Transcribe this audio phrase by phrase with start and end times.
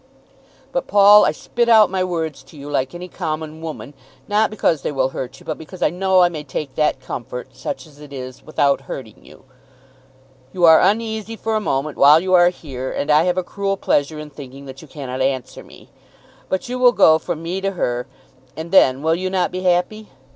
[0.71, 3.93] "But, Paul, I spit out my words to you, like any common woman,
[4.27, 7.55] not because they will hurt you, but because I know I may take that comfort,
[7.55, 9.43] such as it is, without hurting you.
[10.53, 13.77] You are uneasy for a moment while you are here, and I have a cruel
[13.77, 15.91] pleasure in thinking that you cannot answer me.
[16.49, 18.07] But you will go from me to her,
[18.57, 20.07] and then will you not be happy?